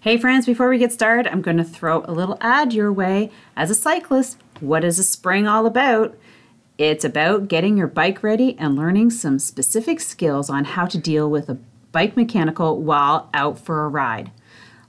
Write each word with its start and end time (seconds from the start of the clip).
Hey, 0.00 0.16
friends, 0.16 0.46
before 0.46 0.68
we 0.68 0.78
get 0.78 0.92
started, 0.92 1.26
I'm 1.26 1.42
going 1.42 1.56
to 1.56 1.64
throw 1.64 2.04
a 2.04 2.12
little 2.12 2.38
ad 2.40 2.72
your 2.72 2.92
way. 2.92 3.32
As 3.56 3.68
a 3.68 3.74
cyclist, 3.74 4.38
what 4.60 4.84
is 4.84 5.00
a 5.00 5.02
spring 5.02 5.48
all 5.48 5.66
about? 5.66 6.16
It's 6.78 7.04
about 7.04 7.48
getting 7.48 7.76
your 7.76 7.88
bike 7.88 8.22
ready 8.22 8.56
and 8.60 8.76
learning 8.76 9.10
some 9.10 9.40
specific 9.40 9.98
skills 9.98 10.48
on 10.48 10.66
how 10.66 10.86
to 10.86 10.98
deal 10.98 11.28
with 11.28 11.48
a 11.48 11.58
bike 11.90 12.16
mechanical 12.16 12.80
while 12.80 13.28
out 13.34 13.58
for 13.58 13.84
a 13.84 13.88
ride. 13.88 14.30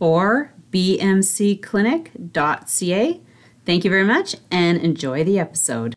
or 0.00 0.54
bmcclinic.ca. 0.70 3.20
Thank 3.66 3.84
you 3.84 3.90
very 3.90 4.04
much 4.04 4.36
and 4.50 4.78
enjoy 4.78 5.24
the 5.24 5.38
episode. 5.38 5.94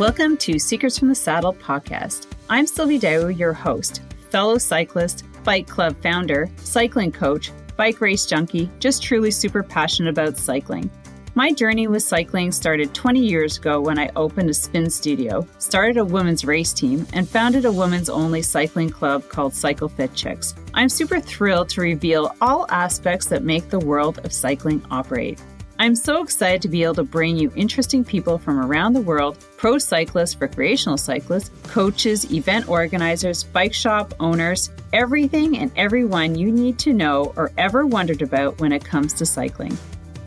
Welcome 0.00 0.36
to 0.38 0.58
Secrets 0.58 0.98
from 0.98 1.06
the 1.06 1.14
Saddle 1.14 1.52
podcast. 1.52 2.26
I'm 2.50 2.66
Sylvie 2.66 2.98
Daou, 2.98 3.38
your 3.38 3.52
host, 3.52 4.02
fellow 4.30 4.58
cyclist, 4.58 5.24
bike 5.44 5.68
club 5.68 5.94
founder, 6.02 6.50
cycling 6.56 7.12
coach, 7.12 7.52
bike 7.76 8.00
race 8.00 8.26
junkie, 8.26 8.68
just 8.80 9.04
truly 9.04 9.30
super 9.30 9.62
passionate 9.62 10.10
about 10.10 10.36
cycling. 10.36 10.90
My 11.38 11.52
journey 11.52 11.86
with 11.86 12.02
cycling 12.02 12.50
started 12.50 12.92
20 12.92 13.20
years 13.20 13.58
ago 13.58 13.80
when 13.80 13.96
I 13.96 14.10
opened 14.16 14.50
a 14.50 14.54
spin 14.54 14.90
studio, 14.90 15.46
started 15.58 15.96
a 15.96 16.04
women's 16.04 16.44
race 16.44 16.72
team, 16.72 17.06
and 17.12 17.28
founded 17.28 17.64
a 17.64 17.70
women's 17.70 18.08
only 18.08 18.42
cycling 18.42 18.90
club 18.90 19.28
called 19.28 19.54
Cycle 19.54 19.88
Fit 19.88 20.12
Chicks. 20.14 20.56
I'm 20.74 20.88
super 20.88 21.20
thrilled 21.20 21.68
to 21.68 21.80
reveal 21.80 22.34
all 22.40 22.66
aspects 22.70 23.26
that 23.26 23.44
make 23.44 23.68
the 23.68 23.78
world 23.78 24.18
of 24.24 24.32
cycling 24.32 24.84
operate. 24.90 25.40
I'm 25.78 25.94
so 25.94 26.24
excited 26.24 26.60
to 26.62 26.68
be 26.68 26.82
able 26.82 26.96
to 26.96 27.04
bring 27.04 27.36
you 27.36 27.52
interesting 27.54 28.04
people 28.04 28.36
from 28.38 28.58
around 28.58 28.94
the 28.94 29.00
world 29.00 29.38
pro 29.58 29.78
cyclists, 29.78 30.40
recreational 30.40 30.98
cyclists, 30.98 31.52
coaches, 31.68 32.32
event 32.32 32.68
organizers, 32.68 33.44
bike 33.44 33.74
shop 33.74 34.12
owners, 34.18 34.72
everything 34.92 35.58
and 35.58 35.70
everyone 35.76 36.34
you 36.34 36.50
need 36.50 36.80
to 36.80 36.92
know 36.92 37.32
or 37.36 37.52
ever 37.56 37.86
wondered 37.86 38.22
about 38.22 38.58
when 38.58 38.72
it 38.72 38.84
comes 38.84 39.12
to 39.12 39.24
cycling. 39.24 39.78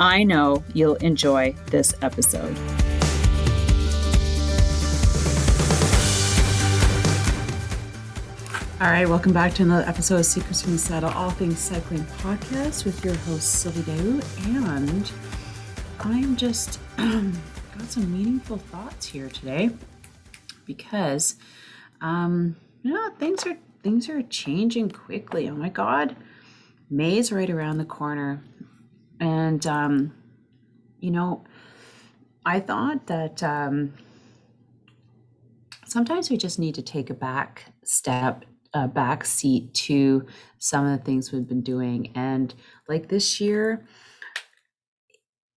I 0.02 0.24
know 0.24 0.64
you'll 0.74 0.96
enjoy 0.96 1.54
this 1.68 1.94
episode. 2.02 2.58
All 8.82 8.90
right, 8.90 9.08
welcome 9.08 9.32
back 9.32 9.54
to 9.54 9.62
another 9.62 9.88
episode 9.88 10.18
of 10.22 10.26
Secrets 10.26 10.64
from 10.64 10.72
the 10.72 10.80
Saddle, 10.80 11.12
all 11.12 11.30
things 11.30 11.60
cycling 11.60 12.04
podcast 12.18 12.84
with 12.84 13.06
your 13.06 13.14
host 13.14 13.62
Sylvie 13.62 13.84
Daou 13.84 14.56
and 14.58 15.12
I'm 16.00 16.36
just 16.36 16.80
got 16.98 17.88
some 17.88 18.12
meaningful 18.12 18.58
thoughts 18.58 19.06
here 19.06 19.30
today 19.30 19.70
because 20.66 21.36
um 22.02 22.56
you 22.82 22.92
know 22.92 23.12
things 23.20 23.46
are 23.46 23.56
things 23.84 24.10
are 24.10 24.24
changing 24.24 24.90
quickly. 24.90 25.48
Oh 25.48 25.56
my 25.56 25.70
god. 25.70 26.16
May's 26.90 27.32
right 27.32 27.52
around 27.52 27.78
the 27.78 27.86
corner. 27.86 28.42
And 29.22 29.66
um 29.66 30.14
you 31.00 31.12
know, 31.12 31.46
I 32.46 32.60
thought 32.60 33.08
that 33.08 33.42
um 33.42 33.94
sometimes 35.86 36.30
we 36.30 36.36
just 36.36 36.60
need 36.60 36.76
to 36.76 36.82
take 36.82 37.10
a 37.10 37.14
back 37.14 37.72
step 37.86 38.44
a 38.74 38.88
back 38.88 39.24
seat 39.24 39.74
to 39.74 40.26
some 40.58 40.86
of 40.86 40.98
the 40.98 41.06
things 41.06 41.32
we've 41.32 41.48
been 41.48 41.62
doing 41.62 42.10
and 42.16 42.54
like 42.88 43.10
this 43.10 43.42
year 43.42 43.86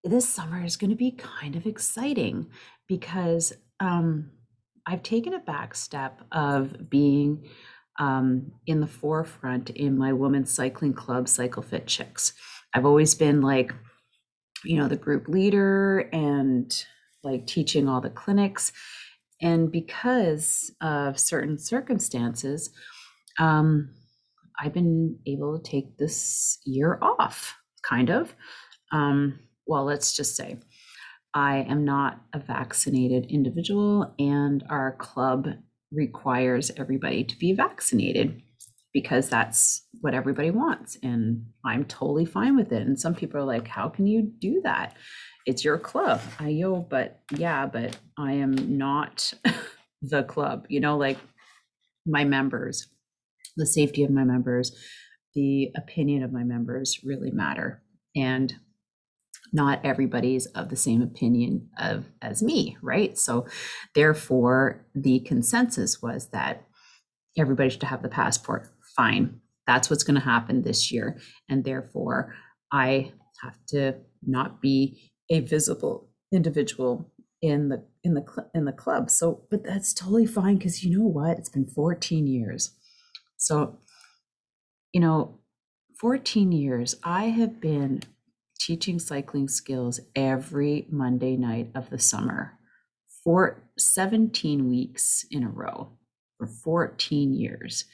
this 0.05 0.29
summer 0.29 0.63
is 0.63 0.77
going 0.77 0.91
to 0.91 0.97
be 0.97 1.13
kind 1.13 1.57
of 1.57 1.67
exciting 1.67 2.47
because 2.87 3.55
um, 3.81 4.31
I've 4.87 5.03
taken 5.03 5.33
a 5.33 5.39
back 5.39 5.75
step 5.75 6.21
of 6.31 6.91
being 6.91 7.49
um, 7.99 8.53
in 8.67 8.81
the 8.81 8.87
forefront 8.87 9.71
in 9.71 9.97
my 9.97 10.13
women's 10.13 10.53
cycling 10.53 10.93
club, 10.93 11.29
Cycle 11.29 11.63
Fit 11.63 11.87
Chicks. 11.87 12.35
I've 12.75 12.87
always 12.87 13.15
been 13.15 13.41
like, 13.41 13.73
you 14.65 14.79
know, 14.79 14.89
the 14.89 14.97
group 14.97 15.29
leader 15.29 16.09
and 16.13 16.85
like 17.23 17.47
teaching 17.47 17.89
all 17.89 18.01
the 18.01 18.11
clinics. 18.11 18.73
And 19.41 19.71
because 19.71 20.71
of 20.81 21.19
certain 21.19 21.59
circumstances, 21.59 22.71
um, 23.39 23.91
I've 24.61 24.73
been 24.73 25.19
able 25.27 25.59
to 25.59 25.71
take 25.71 25.97
this 25.99 26.59
year 26.65 26.99
off, 27.03 27.57
kind 27.83 28.11
of. 28.11 28.35
Um, 28.93 29.41
well, 29.67 29.85
let's 29.85 30.15
just 30.17 30.37
say 30.37 30.59
I 31.35 31.59
am 31.69 31.85
not 31.85 32.21
a 32.33 32.39
vaccinated 32.39 33.27
individual, 33.31 34.15
and 34.19 34.65
our 34.71 34.97
club 34.97 35.49
requires 35.91 36.71
everybody 36.77 37.25
to 37.25 37.37
be 37.39 37.53
vaccinated 37.53 38.41
because 38.95 39.29
that's 39.29 39.87
what 40.01 40.15
everybody 40.15 40.51
wants. 40.51 40.97
And 41.03 41.45
I'm 41.65 41.85
totally 41.85 42.25
fine 42.25 42.57
with 42.57 42.73
it. 42.73 42.83
And 42.83 42.99
some 42.99 43.15
people 43.15 43.41
are 43.41 43.45
like, 43.45 43.67
how 43.69 43.89
can 43.89 44.07
you 44.07 44.23
do 44.23 44.63
that? 44.63 44.95
It's 45.45 45.65
your 45.65 45.79
club. 45.79 46.21
I 46.39 46.49
yo, 46.49 46.77
but 46.77 47.21
yeah, 47.37 47.67
but 47.67 47.97
I 48.17 48.35
am 48.35 48.79
not 48.79 49.35
the 50.03 50.23
club, 50.23 50.67
you 50.69 50.81
know, 50.81 50.97
like 50.97 51.19
my 52.07 52.25
members, 52.25 52.87
the 53.57 53.67
safety 53.67 54.05
of 54.05 54.11
my 54.11 54.25
members, 54.25 54.75
the 55.35 55.71
opinion 55.77 56.23
of 56.23 56.33
my 56.33 56.45
members 56.45 57.01
really 57.05 57.33
matter. 57.33 57.83
And 58.17 58.55
not 59.53 59.81
everybody's 59.85 60.47
of 60.47 60.69
the 60.69 60.77
same 60.77 61.03
opinion 61.03 61.69
of 61.79 62.07
as 62.23 62.43
me, 62.43 62.77
right? 62.81 63.19
So 63.19 63.47
therefore 63.95 64.87
the 64.95 65.21
consensus 65.21 66.01
was 66.01 66.29
that 66.29 66.65
everybody 67.37 67.71
should 67.71 67.83
have 67.85 68.03
the 68.03 68.09
passport. 68.09 68.74
Fine. 68.97 69.41
That's 69.67 69.91
what's 69.91 70.05
going 70.05 70.21
to 70.21 70.25
happen 70.25 70.63
this 70.63 70.93
year 70.93 71.19
and 71.49 71.65
therefore 71.65 72.35
I 72.73 73.13
have 73.43 73.57
to 73.69 73.97
not 74.27 74.61
be 74.61 75.11
a 75.31 75.41
visible 75.41 76.11
individual 76.33 77.11
in 77.43 77.69
the 77.69 77.85
in 78.03 78.15
the 78.15 78.23
cl- 78.23 78.51
in 78.55 78.65
the 78.65 78.73
club. 78.73 79.11
So 79.11 79.47
but 79.51 79.65
that's 79.65 79.93
totally 79.95 80.27
fine 80.27 80.59
cuz 80.59 80.83
you 80.83 80.99
know 80.99 81.07
what? 81.07 81.39
It's 81.39 81.49
been 81.49 81.67
14 81.67 82.27
years. 82.27 82.73
So 83.37 83.79
you 84.93 85.01
know 85.01 85.39
14 86.01 86.53
years 86.53 86.97
I 87.03 87.27
have 87.27 87.61
been 87.61 88.03
teaching 88.61 88.99
cycling 88.99 89.49
skills 89.49 90.01
every 90.15 90.87
Monday 90.91 91.37
night 91.37 91.71
of 91.75 91.91
the 91.91 91.99
summer 91.99 92.59
for 93.23 93.63
17 93.79 94.69
weeks 94.69 95.25
in 95.31 95.43
a 95.43 95.49
row 95.51 95.99
for 96.39 96.47
14 96.47 97.35
years. 97.35 97.85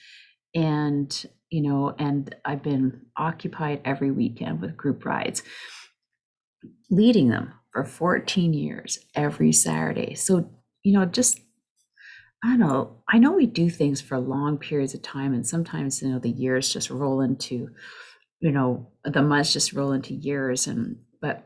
And 0.55 1.27
you 1.51 1.63
know, 1.63 1.95
and 1.99 2.35
I've 2.45 2.63
been 2.63 3.07
occupied 3.17 3.81
every 3.85 4.13
weekend 4.13 4.61
with 4.61 4.77
group 4.77 5.05
rides, 5.05 5.43
leading 6.91 7.29
them 7.29 7.53
for 7.73 7.85
14 7.85 8.53
years 8.53 9.01
every 9.17 9.53
Saturday. 9.53 10.15
So, 10.15 10.49
you 10.85 10.93
know, 10.93 11.05
just 11.05 11.41
I 12.43 12.49
don't 12.49 12.61
know. 12.61 13.03
I 13.09 13.19
know 13.19 13.33
we 13.33 13.47
do 13.47 13.69
things 13.69 14.01
for 14.01 14.19
long 14.19 14.57
periods 14.57 14.95
of 14.95 15.03
time, 15.03 15.35
and 15.35 15.47
sometimes 15.47 16.01
you 16.01 16.09
know 16.09 16.19
the 16.19 16.31
years 16.31 16.73
just 16.73 16.89
roll 16.89 17.21
into, 17.21 17.69
you 18.41 18.51
know, 18.51 18.89
the 19.05 19.23
months 19.23 19.53
just 19.53 19.75
roll 19.75 19.93
into 19.93 20.15
years. 20.15 20.67
And 20.67 20.97
but 21.21 21.45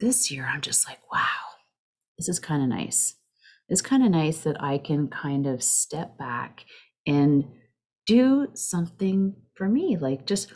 this 0.00 0.30
year, 0.30 0.46
I'm 0.46 0.60
just 0.60 0.86
like, 0.86 0.98
wow, 1.10 1.24
this 2.18 2.28
is 2.28 2.38
kind 2.38 2.62
of 2.62 2.68
nice. 2.68 3.14
It's 3.70 3.80
kind 3.80 4.04
of 4.04 4.10
nice 4.10 4.40
that 4.40 4.62
I 4.62 4.76
can 4.76 5.08
kind 5.08 5.46
of 5.46 5.62
step 5.62 6.18
back 6.18 6.64
and 7.06 7.44
do 8.08 8.48
something 8.54 9.36
for 9.54 9.68
me. 9.68 9.96
Like 9.96 10.26
just 10.26 10.52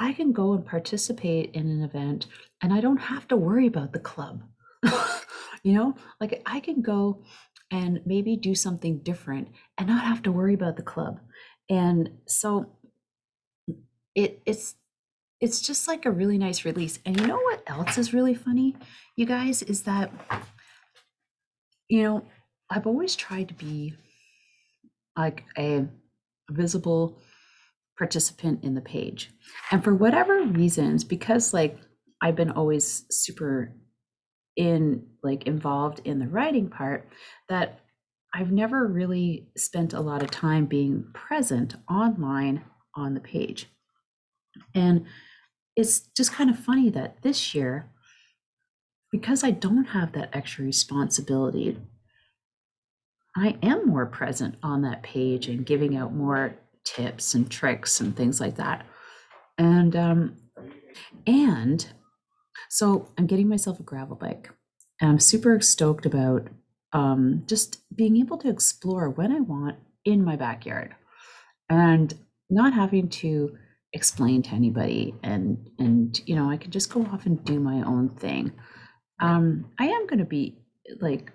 I 0.00 0.12
can 0.12 0.32
go 0.32 0.54
and 0.54 0.66
participate 0.66 1.54
in 1.54 1.70
an 1.70 1.82
event, 1.82 2.26
and 2.60 2.72
I 2.72 2.80
don't 2.80 2.96
have 2.96 3.28
to 3.28 3.36
worry 3.36 3.68
about 3.68 3.92
the 3.92 4.00
club. 4.00 4.42
you 5.62 5.74
know, 5.74 5.94
like 6.20 6.42
I 6.46 6.58
can 6.58 6.82
go 6.82 7.22
and 7.70 8.00
maybe 8.04 8.36
do 8.36 8.54
something 8.54 8.98
different 8.98 9.48
and 9.78 9.86
not 9.86 10.04
have 10.04 10.22
to 10.22 10.32
worry 10.32 10.54
about 10.54 10.76
the 10.76 10.82
club. 10.82 11.20
And 11.68 12.10
so 12.26 12.72
it 14.14 14.42
it's 14.46 14.74
it's 15.40 15.60
just 15.60 15.86
like 15.86 16.06
a 16.06 16.10
really 16.10 16.38
nice 16.38 16.64
release. 16.64 16.98
And 17.04 17.20
you 17.20 17.26
know 17.26 17.36
what 17.36 17.62
else 17.66 17.98
is 17.98 18.14
really 18.14 18.34
funny, 18.34 18.76
you 19.14 19.26
guys, 19.26 19.62
is 19.62 19.82
that 19.82 20.10
you 21.88 22.02
know, 22.02 22.24
I've 22.70 22.86
always 22.86 23.14
tried 23.14 23.48
to 23.48 23.54
be 23.54 23.94
like 25.16 25.44
a 25.58 25.86
visible 26.50 27.18
participant 27.96 28.64
in 28.64 28.74
the 28.74 28.80
page. 28.80 29.30
And 29.70 29.82
for 29.82 29.94
whatever 29.94 30.42
reasons, 30.42 31.04
because 31.04 31.54
like 31.54 31.78
I've 32.20 32.36
been 32.36 32.50
always 32.50 33.04
super 33.10 33.74
in 34.56 35.06
like 35.22 35.46
involved 35.46 36.00
in 36.04 36.18
the 36.18 36.28
writing 36.28 36.68
part 36.68 37.08
that 37.48 37.80
I've 38.32 38.50
never 38.50 38.86
really 38.86 39.48
spent 39.56 39.92
a 39.92 40.00
lot 40.00 40.22
of 40.22 40.30
time 40.30 40.66
being 40.66 41.06
present 41.14 41.76
online 41.88 42.64
on 42.96 43.14
the 43.14 43.20
page. 43.20 43.68
And 44.74 45.06
it's 45.76 46.00
just 46.16 46.32
kind 46.32 46.50
of 46.50 46.58
funny 46.58 46.90
that 46.90 47.22
this 47.22 47.54
year, 47.54 47.90
because 49.12 49.44
I 49.44 49.52
don't 49.52 49.86
have 49.86 50.12
that 50.12 50.30
extra 50.32 50.64
responsibility, 50.64 51.78
I 53.36 53.56
am 53.62 53.86
more 53.86 54.06
present 54.06 54.56
on 54.62 54.82
that 54.82 55.02
page 55.02 55.48
and 55.48 55.66
giving 55.66 55.96
out 55.96 56.14
more 56.14 56.54
tips 56.84 57.34
and 57.34 57.50
tricks 57.50 58.00
and 58.00 58.16
things 58.16 58.40
like 58.40 58.56
that. 58.56 58.86
And 59.58 59.96
um, 59.96 60.36
and 61.26 61.86
so 62.70 63.08
I'm 63.18 63.26
getting 63.26 63.48
myself 63.48 63.80
a 63.80 63.84
gravel 63.84 64.16
bike. 64.16 64.50
And 65.00 65.10
I'm 65.10 65.18
super 65.18 65.60
stoked 65.60 66.06
about 66.06 66.48
um, 66.92 67.42
just 67.46 67.78
being 67.94 68.16
able 68.18 68.38
to 68.38 68.48
explore 68.48 69.10
when 69.10 69.32
I 69.32 69.40
want 69.40 69.76
in 70.04 70.24
my 70.24 70.36
backyard 70.36 70.94
and 71.68 72.14
not 72.50 72.72
having 72.72 73.08
to 73.08 73.56
explain 73.92 74.42
to 74.42 74.50
anybody 74.50 75.14
and 75.22 75.70
and 75.78 76.20
you 76.26 76.34
know 76.34 76.50
I 76.50 76.56
can 76.56 76.72
just 76.72 76.92
go 76.92 77.02
off 77.02 77.26
and 77.26 77.44
do 77.44 77.58
my 77.60 77.82
own 77.82 78.10
thing. 78.10 78.52
Um, 79.20 79.66
I 79.78 79.86
am 79.86 80.06
going 80.06 80.18
to 80.18 80.24
be 80.24 80.58
like 81.00 81.32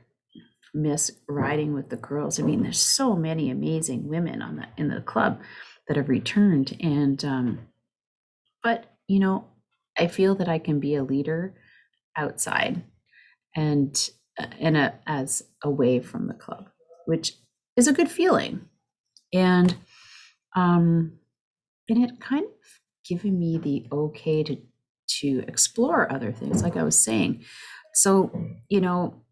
miss 0.73 1.11
riding 1.27 1.73
with 1.73 1.89
the 1.89 1.97
girls. 1.97 2.39
I 2.39 2.43
mean, 2.43 2.63
there's 2.63 2.81
so 2.81 3.15
many 3.15 3.49
amazing 3.49 4.07
women 4.07 4.41
on 4.41 4.57
the 4.57 4.67
in 4.77 4.89
the 4.89 5.01
club 5.01 5.41
that 5.87 5.97
have 5.97 6.09
returned, 6.09 6.77
and 6.81 7.23
um, 7.25 7.59
but 8.63 8.85
you 9.07 9.19
know, 9.19 9.45
I 9.97 10.07
feel 10.07 10.35
that 10.35 10.47
I 10.47 10.59
can 10.59 10.79
be 10.79 10.95
a 10.95 11.03
leader 11.03 11.55
outside 12.15 12.83
and 13.55 14.09
uh, 14.39 14.47
in 14.59 14.75
a 14.75 14.99
as 15.07 15.43
away 15.63 15.99
from 15.99 16.27
the 16.27 16.33
club, 16.33 16.69
which 17.05 17.33
is 17.75 17.87
a 17.87 17.93
good 17.93 18.09
feeling, 18.09 18.61
and 19.33 19.75
um, 20.55 21.13
and 21.87 22.03
it 22.03 22.19
kind 22.19 22.45
of 22.45 22.51
given 23.07 23.39
me 23.39 23.57
the 23.57 23.87
okay 23.91 24.43
to 24.43 24.57
to 25.21 25.43
explore 25.47 26.11
other 26.11 26.31
things, 26.31 26.61
like 26.61 26.77
I 26.77 26.83
was 26.83 26.99
saying. 26.99 27.43
So 27.93 28.31
you 28.69 28.81
know, 28.81 29.23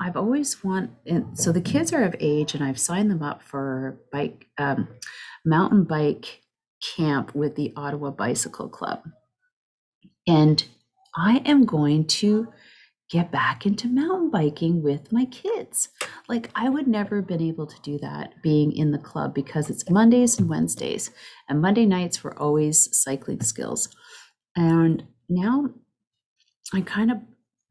I've 0.00 0.16
always 0.16 0.62
want 0.62 0.90
and 1.06 1.38
so 1.38 1.52
the 1.52 1.60
kids 1.60 1.92
are 1.92 2.04
of 2.04 2.14
age 2.20 2.54
and 2.54 2.62
I've 2.62 2.78
signed 2.78 3.10
them 3.10 3.22
up 3.22 3.42
for 3.42 4.00
bike 4.12 4.46
um, 4.58 4.88
mountain 5.44 5.84
bike 5.84 6.42
camp 6.96 7.34
with 7.34 7.56
the 7.56 7.72
Ottawa 7.76 8.10
Bicycle 8.10 8.68
Club. 8.68 9.02
And 10.26 10.64
I 11.16 11.42
am 11.44 11.64
going 11.64 12.06
to 12.06 12.48
get 13.10 13.32
back 13.32 13.66
into 13.66 13.88
mountain 13.88 14.30
biking 14.30 14.82
with 14.82 15.10
my 15.12 15.24
kids. 15.26 15.88
Like 16.28 16.50
I 16.54 16.68
would 16.68 16.86
never 16.86 17.16
have 17.16 17.26
been 17.26 17.42
able 17.42 17.66
to 17.66 17.82
do 17.82 17.98
that 17.98 18.34
being 18.42 18.72
in 18.72 18.92
the 18.92 18.98
club 18.98 19.34
because 19.34 19.68
it's 19.68 19.90
Mondays 19.90 20.38
and 20.38 20.48
Wednesdays. 20.48 21.10
And 21.48 21.60
Monday 21.60 21.86
nights 21.86 22.22
were 22.22 22.38
always 22.38 22.88
cycling 22.96 23.40
skills. 23.40 23.88
And 24.56 25.04
now 25.28 25.70
I'm 26.72 26.84
kind 26.84 27.10
of 27.10 27.18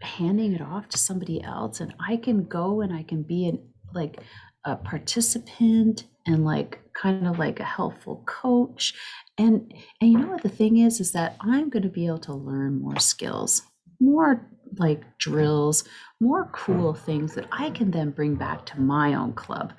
handing 0.01 0.53
it 0.53 0.61
off 0.61 0.87
to 0.89 0.97
somebody 0.97 1.43
else 1.43 1.81
and 1.81 1.93
I 1.99 2.17
can 2.17 2.45
go 2.45 2.81
and 2.81 2.93
I 2.93 3.03
can 3.03 3.23
be 3.23 3.47
an 3.47 3.59
like 3.93 4.21
a 4.65 4.75
participant 4.75 6.05
and 6.25 6.45
like 6.45 6.79
kind 6.93 7.27
of 7.27 7.39
like 7.39 7.59
a 7.59 7.65
helpful 7.65 8.23
coach. 8.25 8.93
And 9.37 9.73
and 10.01 10.11
you 10.11 10.17
know 10.17 10.27
what 10.27 10.43
the 10.43 10.49
thing 10.49 10.77
is 10.77 10.99
is 10.99 11.11
that 11.13 11.35
I'm 11.41 11.69
going 11.69 11.83
to 11.83 11.89
be 11.89 12.07
able 12.07 12.19
to 12.19 12.33
learn 12.33 12.81
more 12.81 12.99
skills 12.99 13.63
more 13.99 14.47
like 14.77 15.03
drills 15.17 15.83
more 16.19 16.49
cool 16.53 16.93
things 16.93 17.33
that 17.35 17.47
I 17.51 17.69
can 17.71 17.91
then 17.91 18.11
bring 18.11 18.35
back 18.35 18.65
to 18.67 18.79
my 18.79 19.13
own 19.13 19.33
club. 19.33 19.73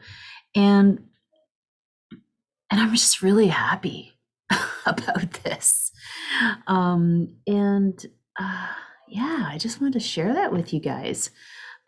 And 0.54 1.04
and 2.70 2.80
I'm 2.80 2.92
just 2.92 3.22
really 3.22 3.48
happy 3.48 4.12
about 4.86 5.32
this. 5.44 5.92
Um 6.66 7.36
and 7.46 8.04
uh 8.38 8.68
yeah, 9.10 9.48
I 9.48 9.58
just 9.58 9.80
wanted 9.80 9.94
to 9.94 10.00
share 10.00 10.32
that 10.34 10.52
with 10.52 10.72
you 10.72 10.80
guys. 10.80 11.30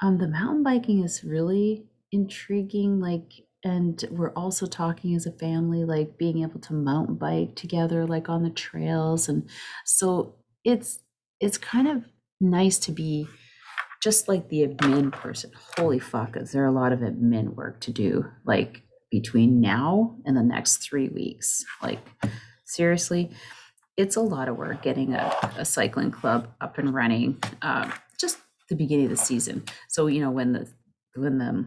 Um, 0.00 0.18
the 0.18 0.28
mountain 0.28 0.62
biking 0.62 1.04
is 1.04 1.24
really 1.24 1.84
intriguing. 2.10 3.00
Like, 3.00 3.46
and 3.64 4.04
we're 4.10 4.32
also 4.32 4.66
talking 4.66 5.14
as 5.14 5.26
a 5.26 5.32
family, 5.32 5.84
like 5.84 6.18
being 6.18 6.42
able 6.42 6.60
to 6.60 6.74
mountain 6.74 7.14
bike 7.14 7.54
together, 7.54 8.06
like 8.06 8.28
on 8.28 8.42
the 8.42 8.50
trails, 8.50 9.28
and 9.28 9.48
so 9.84 10.34
it's 10.64 11.00
it's 11.40 11.58
kind 11.58 11.88
of 11.88 12.04
nice 12.40 12.78
to 12.80 12.92
be 12.92 13.28
just 14.02 14.26
like 14.28 14.48
the 14.48 14.66
admin 14.66 15.12
person. 15.12 15.52
Holy 15.76 16.00
fuck, 16.00 16.36
is 16.36 16.50
there 16.50 16.66
a 16.66 16.72
lot 16.72 16.92
of 16.92 17.00
admin 17.00 17.54
work 17.54 17.80
to 17.82 17.92
do? 17.92 18.24
Like 18.44 18.82
between 19.12 19.60
now 19.60 20.16
and 20.24 20.36
the 20.36 20.42
next 20.42 20.78
three 20.78 21.08
weeks. 21.08 21.64
Like 21.82 22.00
seriously 22.64 23.30
it's 23.96 24.16
a 24.16 24.20
lot 24.20 24.48
of 24.48 24.56
work 24.56 24.82
getting 24.82 25.14
a, 25.14 25.32
a 25.56 25.64
cycling 25.64 26.10
club 26.10 26.48
up 26.60 26.78
and 26.78 26.94
running. 26.94 27.42
Um, 27.62 27.92
just 28.18 28.38
the 28.68 28.76
beginning 28.76 29.06
of 29.06 29.10
the 29.10 29.16
season. 29.16 29.64
So 29.88 30.06
you 30.06 30.20
know 30.20 30.30
when 30.30 30.52
the 30.52 30.68
when 31.14 31.38
the 31.38 31.66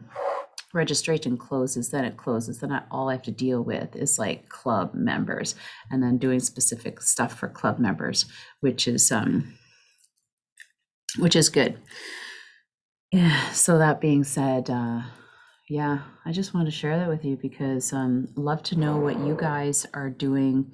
registration 0.74 1.38
closes, 1.38 1.90
then 1.90 2.04
it 2.06 2.18
closes. 2.18 2.60
Then 2.60 2.72
I, 2.72 2.84
all 2.92 3.10
I 3.10 3.14
have 3.14 3.24
to 3.24 3.32
deal 3.32 3.64
with 3.64 3.96
is 3.96 4.20
like 4.20 4.50
club 4.50 4.94
members, 4.94 5.56
and 5.92 6.02
then 6.02 6.18
doing 6.18 6.40
specific 6.40 7.02
stuff 7.02 7.34
for 7.34 7.48
club 7.48 7.80
members, 7.80 8.26
which 8.60 8.88
is 8.88 9.12
um, 9.12 9.54
which 11.18 11.36
is 11.36 11.50
good. 11.50 11.78
Yeah. 13.12 13.42
So 13.54 13.78
that 13.78 14.02
being 14.02 14.26
said, 14.26 14.70
uh, 14.70 15.02
yeah, 15.70 16.00
I 16.26 16.32
just 16.34 16.54
wanted 16.54 16.66
to 16.66 16.78
share 16.78 17.00
that 17.00 17.08
with 17.08 17.24
you 17.24 17.38
because 17.38 17.94
um, 17.94 18.28
love 18.36 18.62
to 18.64 18.78
know 18.78 18.98
what 18.98 19.18
you 19.20 19.36
guys 19.40 19.88
are 19.94 20.10
doing 20.10 20.74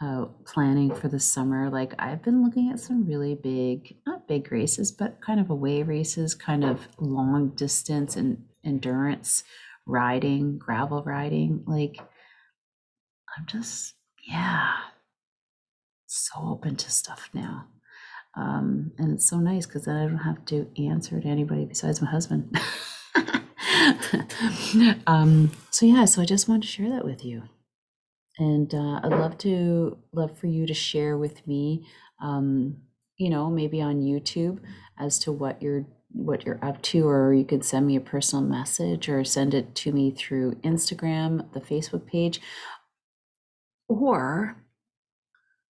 uh, 0.00 0.26
planning 0.44 0.94
for 0.94 1.08
the 1.08 1.20
summer, 1.20 1.70
like 1.70 1.94
I've 1.98 2.22
been 2.22 2.42
looking 2.42 2.70
at 2.70 2.80
some 2.80 3.06
really 3.06 3.34
big, 3.34 3.96
not 4.06 4.26
big 4.26 4.50
races, 4.50 4.90
but 4.90 5.20
kind 5.20 5.38
of 5.38 5.50
away 5.50 5.82
races, 5.82 6.34
kind 6.34 6.64
of 6.64 6.88
long 6.98 7.50
distance 7.50 8.16
and 8.16 8.44
endurance 8.64 9.44
riding, 9.86 10.58
gravel 10.58 11.02
riding. 11.02 11.62
Like 11.66 11.98
I'm 13.36 13.46
just, 13.46 13.94
yeah, 14.26 14.72
so 16.06 16.32
open 16.42 16.76
to 16.76 16.90
stuff 16.90 17.28
now. 17.32 17.66
Um, 18.34 18.92
and 18.98 19.12
it's 19.14 19.28
so 19.28 19.38
nice 19.38 19.66
because 19.66 19.84
then 19.84 19.96
I 19.96 20.06
don't 20.06 20.18
have 20.18 20.44
to 20.46 20.66
answer 20.82 21.20
to 21.20 21.28
anybody 21.28 21.66
besides 21.66 22.00
my 22.00 22.10
husband. 22.10 22.58
um, 25.06 25.52
so 25.70 25.84
yeah, 25.84 26.06
so 26.06 26.22
I 26.22 26.24
just 26.24 26.48
wanted 26.48 26.62
to 26.62 26.68
share 26.68 26.88
that 26.90 27.04
with 27.04 27.24
you 27.24 27.42
and 28.38 28.74
uh, 28.74 29.00
I'd 29.02 29.10
love 29.10 29.38
to 29.38 29.98
love 30.12 30.36
for 30.38 30.46
you 30.46 30.66
to 30.66 30.74
share 30.74 31.18
with 31.18 31.46
me, 31.46 31.86
um, 32.22 32.76
you 33.18 33.30
know, 33.30 33.50
maybe 33.50 33.80
on 33.82 34.00
YouTube 34.02 34.60
as 34.98 35.18
to 35.20 35.32
what 35.32 35.62
you're 35.62 35.84
what 36.14 36.44
you're 36.44 36.62
up 36.62 36.82
to, 36.82 37.08
or 37.08 37.32
you 37.32 37.44
could 37.44 37.64
send 37.64 37.86
me 37.86 37.96
a 37.96 38.00
personal 38.00 38.44
message 38.44 39.08
or 39.08 39.24
send 39.24 39.54
it 39.54 39.74
to 39.74 39.92
me 39.92 40.10
through 40.10 40.52
Instagram, 40.56 41.50
the 41.54 41.60
Facebook 41.60 42.06
page. 42.06 42.40
or 43.88 44.56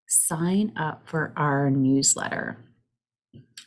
sign 0.07 0.73
up 0.77 1.03
for 1.07 1.33
our 1.37 1.69
newsletter 1.69 2.57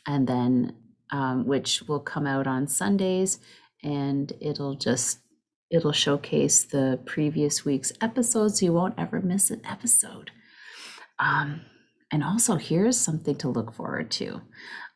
and 0.05 0.27
then 0.27 0.75
um, 1.11 1.45
which 1.45 1.83
will 1.83 1.99
come 1.99 2.27
out 2.27 2.47
on 2.47 2.67
sundays 2.67 3.39
and 3.83 4.33
it'll 4.41 4.75
just 4.75 5.19
it'll 5.69 5.91
showcase 5.91 6.63
the 6.63 6.99
previous 7.05 7.65
week's 7.65 7.91
episodes 8.01 8.59
so 8.59 8.65
you 8.65 8.73
won't 8.73 8.95
ever 8.97 9.21
miss 9.21 9.49
an 9.51 9.61
episode 9.65 10.31
um, 11.19 11.61
and 12.11 12.23
also 12.23 12.55
here's 12.55 12.97
something 12.97 13.35
to 13.35 13.49
look 13.49 13.73
forward 13.73 14.11
to 14.11 14.41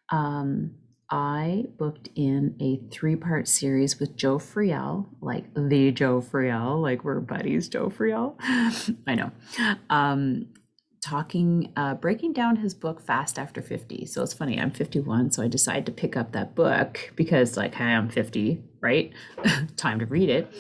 um, 0.10 0.72
I 1.10 1.66
booked 1.78 2.10
in 2.16 2.56
a 2.60 2.82
three 2.92 3.16
part 3.16 3.48
series 3.48 4.00
with 4.00 4.18
Joe 4.18 4.40
Friel, 4.40 5.08
like 5.22 5.46
the 5.54 5.92
Joe 5.92 6.22
Friel, 6.22 6.82
like 6.82 7.04
we're 7.04 7.22
buddies, 7.22 7.70
Joe 7.70 7.90
Friel. 7.90 8.36
I 9.08 9.16
know. 9.16 9.32
Um, 9.90 10.48
talking, 11.02 11.72
uh, 11.78 11.94
breaking 11.94 12.34
down 12.34 12.58
his 12.58 12.74
book 12.74 13.00
Fast 13.00 13.40
After 13.40 13.62
50. 13.62 14.06
So 14.06 14.22
it's 14.22 14.34
funny, 14.34 14.60
I'm 14.60 14.72
51, 14.72 15.32
so 15.32 15.44
I 15.44 15.48
decided 15.48 15.86
to 15.86 15.92
pick 15.94 16.18
up 16.18 16.34
that 16.34 16.56
book 16.56 17.14
because, 17.16 17.56
like, 17.56 17.76
hey, 17.76 17.86
I'm 17.86 18.10
50, 18.10 18.62
right? 18.82 19.14
Time 19.78 20.00
to 20.00 20.06
read 20.06 20.30
it. 20.30 20.54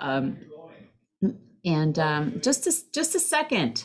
Um, 0.00 0.38
and 1.64 1.98
um, 1.98 2.40
just 2.42 2.66
a, 2.66 2.72
just 2.92 3.14
a 3.14 3.20
second. 3.20 3.84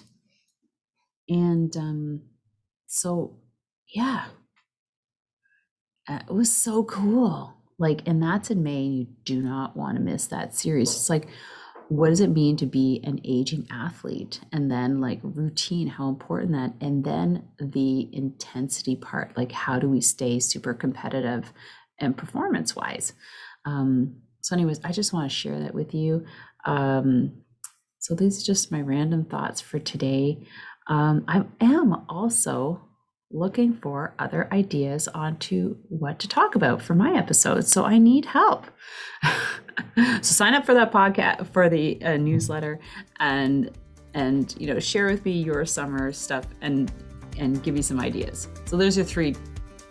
And 1.30 1.76
um, 1.76 2.22
so, 2.88 3.38
yeah, 3.94 4.26
uh, 6.08 6.20
it 6.28 6.34
was 6.34 6.52
so 6.52 6.84
cool. 6.84 7.54
Like, 7.80 8.02
and 8.08 8.22
that's 8.24 8.50
in 8.50 8.64
May, 8.64 8.82
you 8.82 9.08
do 9.24 9.42
not 9.42 9.78
want 9.78 9.98
to 9.98 10.04
miss 10.04 10.28
that 10.28 10.56
series. 10.56 10.96
It's 10.96 11.10
like, 11.10 11.28
what 11.90 12.10
does 12.10 12.20
it 12.20 12.30
mean 12.30 12.58
to 12.58 12.66
be 12.66 13.02
an 13.04 13.20
aging 13.24 13.66
athlete 13.72 14.42
and 14.52 14.70
then 14.70 15.00
like 15.00 15.20
routine 15.24 15.88
how 15.88 16.10
important 16.10 16.52
that 16.52 16.74
and 16.86 17.04
then 17.04 17.48
the 17.60 18.10
intensity 18.14 18.96
part 18.96 19.36
like 19.38 19.52
how 19.52 19.80
do 19.80 19.90
we 19.90 20.02
stay 20.02 20.40
super 20.40 20.74
competitive 20.74 21.54
and 22.00 22.18
performance 22.18 22.76
wise 22.76 23.14
um, 23.68 24.16
so 24.42 24.56
anyways 24.56 24.80
i 24.84 24.92
just 24.92 25.14
want 25.14 25.30
to 25.30 25.36
share 25.36 25.60
that 25.60 25.76
with 25.76 25.94
you. 25.94 26.26
Um, 26.66 27.44
so 28.00 28.16
these 28.16 28.42
are 28.42 28.46
just 28.46 28.72
my 28.72 28.82
random 28.82 29.26
thoughts 29.26 29.62
for 29.62 29.80
today. 29.80 30.48
Um, 30.88 31.26
i 31.28 31.44
am 31.62 32.06
also 32.10 32.82
looking 33.30 33.74
for 33.74 34.16
other 34.20 34.48
ideas 34.54 35.10
onto 35.10 35.76
what 35.90 36.18
to 36.20 36.30
talk 36.30 36.56
about 36.56 36.82
for 36.82 36.96
my 36.96 37.14
episodes 37.18 37.70
so 37.70 37.84
i 37.84 37.98
need 37.98 38.26
help. 38.26 38.66
So 39.98 40.34
sign 40.34 40.54
up 40.54 40.66
for 40.66 40.74
that 40.74 40.92
podcast 40.92 41.48
for 41.54 41.70
the 41.70 42.02
uh, 42.04 42.18
newsletter 42.18 42.80
and 43.20 43.72
and 44.14 44.56
you 44.60 44.68
know 44.68 44.80
share 44.80 45.08
with 45.08 45.24
me 45.26 45.32
your 45.32 45.66
summer 45.66 46.12
stuff 46.12 46.46
and 46.62 46.92
and 47.38 47.62
give 47.64 47.76
me 47.76 47.82
some 47.82 48.00
ideas. 48.00 48.48
So 48.66 48.78
those 48.78 48.98
are 48.98 49.04
three 49.04 49.36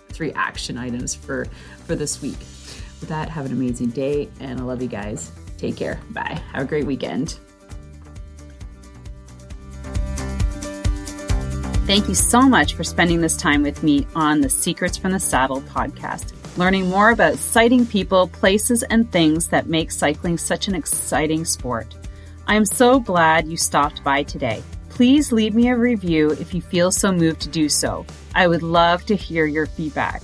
three 0.09 0.33
action 0.33 0.79
items 0.79 1.15
for 1.15 1.47
for 1.87 1.95
this 1.95 2.21
week 2.23 2.39
that 3.09 3.29
have 3.29 3.47
an 3.47 3.53
amazing 3.53 3.91
day 3.91 4.29
and 4.41 4.61
i 4.61 4.63
love 4.63 4.83
you 4.83 4.89
guys 4.89 5.33
take 5.59 5.77
care 5.77 6.01
bye 6.11 6.41
have 6.53 6.63
a 6.63 6.67
great 6.67 6.87
weekend 6.87 7.39
Thank 11.87 12.09
you 12.09 12.17
so 12.17 12.43
much 12.43 12.75
for 12.75 12.83
spending 12.83 13.21
this 13.21 13.37
time 13.37 13.63
with 13.63 13.85
me 13.85 14.09
on 14.17 14.41
the 14.41 14.51
Secrets 14.51 14.97
from 14.97 15.13
the 15.13 15.21
Saddle 15.21 15.61
podcast 15.61 16.33
learning 16.57 16.89
more 16.89 17.11
about 17.11 17.37
sighting 17.37 17.87
people, 17.87 18.29
places, 18.29 18.83
and 18.85 19.11
things 19.13 19.49
that 19.49 19.67
make 19.67 19.91
cycling 19.91 20.39
such 20.39 20.69
an 20.69 20.75
exciting 20.75 21.45
sport. 21.45 21.95
I 22.47 22.55
am 22.55 22.65
so 22.65 23.01
glad 23.01 23.47
you 23.47 23.57
stopped 23.57 24.03
by 24.03 24.23
today. 24.23 24.63
Please 24.89 25.33
leave 25.33 25.55
me 25.55 25.69
a 25.69 25.77
review 25.77 26.31
if 26.33 26.55
you 26.55 26.63
feel 26.63 26.91
so 26.91 27.13
moved 27.13 27.41
to 27.43 27.49
do 27.49 27.69
so. 27.69 28.07
I 28.35 28.47
would 28.47 28.63
love 28.63 29.05
to 29.07 29.17
hear 29.17 29.47
your 29.47 29.67
feedback. 29.67 30.23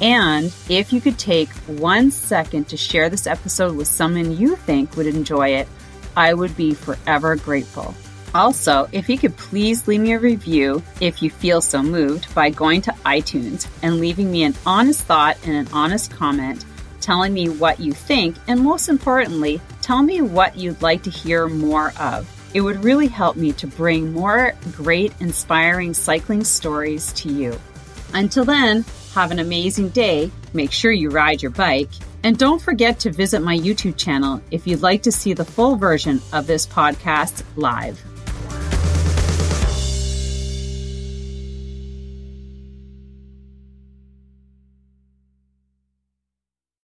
And 0.00 0.52
if 0.68 0.92
you 0.92 1.00
could 1.00 1.18
take 1.18 1.48
one 1.66 2.10
second 2.10 2.68
to 2.68 2.76
share 2.76 3.08
this 3.08 3.26
episode 3.26 3.76
with 3.76 3.88
someone 3.88 4.36
you 4.36 4.56
think 4.56 4.96
would 4.96 5.06
enjoy 5.06 5.50
it, 5.50 5.68
I 6.16 6.34
would 6.34 6.56
be 6.56 6.74
forever 6.74 7.36
grateful. 7.36 7.94
Also, 8.34 8.88
if 8.92 9.08
you 9.08 9.18
could 9.18 9.36
please 9.36 9.88
leave 9.88 10.00
me 10.00 10.12
a 10.12 10.18
review 10.18 10.82
if 11.00 11.22
you 11.22 11.30
feel 11.30 11.60
so 11.60 11.82
moved 11.82 12.32
by 12.34 12.50
going 12.50 12.82
to 12.82 12.92
iTunes 13.04 13.66
and 13.82 13.98
leaving 13.98 14.30
me 14.30 14.44
an 14.44 14.54
honest 14.66 15.02
thought 15.02 15.38
and 15.44 15.54
an 15.54 15.68
honest 15.72 16.10
comment 16.10 16.64
telling 17.00 17.32
me 17.32 17.48
what 17.48 17.80
you 17.80 17.92
think, 17.92 18.36
and 18.48 18.60
most 18.60 18.88
importantly, 18.88 19.60
tell 19.80 20.02
me 20.02 20.20
what 20.20 20.56
you'd 20.58 20.82
like 20.82 21.02
to 21.02 21.10
hear 21.10 21.48
more 21.48 21.92
of. 21.98 22.28
It 22.52 22.60
would 22.60 22.84
really 22.84 23.06
help 23.08 23.36
me 23.36 23.52
to 23.52 23.66
bring 23.66 24.12
more 24.12 24.52
great, 24.72 25.12
inspiring 25.20 25.94
cycling 25.94 26.44
stories 26.44 27.12
to 27.14 27.32
you. 27.32 27.58
Until 28.14 28.44
then, 28.44 28.84
have 29.14 29.30
an 29.30 29.38
amazing 29.38 29.90
day. 29.90 30.30
Make 30.52 30.72
sure 30.72 30.92
you 30.92 31.10
ride 31.10 31.42
your 31.42 31.50
bike. 31.50 31.90
And 32.22 32.36
don't 32.38 32.60
forget 32.60 32.98
to 33.00 33.12
visit 33.12 33.42
my 33.42 33.56
YouTube 33.56 33.96
channel 33.96 34.40
if 34.50 34.66
you'd 34.66 34.82
like 34.82 35.02
to 35.04 35.12
see 35.12 35.34
the 35.34 35.44
full 35.44 35.76
version 35.76 36.20
of 36.32 36.46
this 36.46 36.66
podcast 36.66 37.44
live. 37.56 38.02